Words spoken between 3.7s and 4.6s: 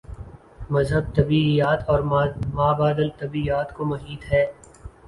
کو محیط ہے۔